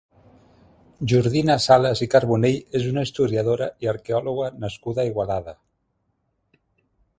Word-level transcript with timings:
Jordina 1.11 1.57
Sales 1.65 2.01
i 2.05 2.07
Carbonell 2.13 2.79
és 2.79 2.87
una 2.93 3.03
historiadora 3.09 3.69
i 3.85 3.91
arqueòloga 3.93 4.49
nascuda 4.67 5.05
a 5.05 5.09
Igualada. 5.13 5.57